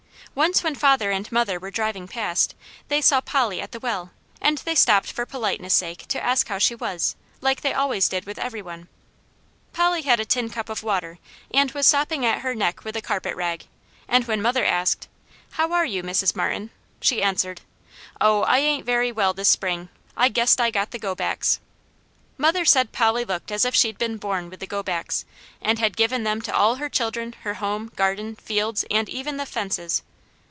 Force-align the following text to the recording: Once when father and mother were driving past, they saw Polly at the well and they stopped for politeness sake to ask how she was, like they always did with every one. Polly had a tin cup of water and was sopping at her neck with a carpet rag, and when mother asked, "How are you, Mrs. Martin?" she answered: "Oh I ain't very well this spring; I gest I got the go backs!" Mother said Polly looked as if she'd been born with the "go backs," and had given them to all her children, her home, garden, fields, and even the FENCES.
Once 0.33 0.63
when 0.63 0.73
father 0.73 1.11
and 1.11 1.29
mother 1.29 1.59
were 1.59 1.69
driving 1.69 2.07
past, 2.07 2.55
they 2.87 3.01
saw 3.01 3.19
Polly 3.19 3.59
at 3.59 3.73
the 3.73 3.79
well 3.81 4.11
and 4.39 4.59
they 4.59 4.73
stopped 4.75 5.11
for 5.11 5.25
politeness 5.25 5.73
sake 5.73 6.07
to 6.07 6.23
ask 6.23 6.47
how 6.47 6.57
she 6.57 6.73
was, 6.73 7.17
like 7.41 7.59
they 7.59 7.73
always 7.73 8.07
did 8.07 8.23
with 8.25 8.37
every 8.39 8.61
one. 8.61 8.87
Polly 9.73 10.03
had 10.03 10.21
a 10.21 10.25
tin 10.25 10.49
cup 10.49 10.69
of 10.69 10.83
water 10.83 11.19
and 11.53 11.69
was 11.71 11.85
sopping 11.85 12.25
at 12.25 12.39
her 12.43 12.55
neck 12.55 12.85
with 12.85 12.95
a 12.95 13.01
carpet 13.01 13.35
rag, 13.35 13.65
and 14.07 14.23
when 14.25 14.41
mother 14.41 14.63
asked, 14.63 15.05
"How 15.51 15.73
are 15.73 15.83
you, 15.85 16.01
Mrs. 16.01 16.33
Martin?" 16.33 16.69
she 17.01 17.21
answered: 17.21 17.59
"Oh 18.21 18.43
I 18.43 18.59
ain't 18.59 18.85
very 18.85 19.11
well 19.11 19.33
this 19.33 19.49
spring; 19.49 19.89
I 20.15 20.29
gest 20.29 20.61
I 20.61 20.71
got 20.71 20.91
the 20.91 20.99
go 20.99 21.13
backs!" 21.13 21.59
Mother 22.37 22.63
said 22.63 22.93
Polly 22.93 23.25
looked 23.25 23.51
as 23.51 23.65
if 23.65 23.75
she'd 23.75 23.97
been 23.97 24.15
born 24.15 24.49
with 24.49 24.61
the 24.61 24.67
"go 24.67 24.81
backs," 24.81 25.25
and 25.61 25.77
had 25.77 25.97
given 25.97 26.23
them 26.23 26.41
to 26.43 26.55
all 26.55 26.75
her 26.75 26.87
children, 26.87 27.33
her 27.41 27.55
home, 27.55 27.91
garden, 27.97 28.37
fields, 28.37 28.85
and 28.89 29.09
even 29.09 29.35
the 29.35 29.45
FENCES. 29.45 30.03